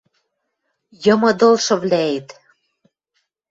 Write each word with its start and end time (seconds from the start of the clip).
Йымыдылшывлӓэт 1.03 2.25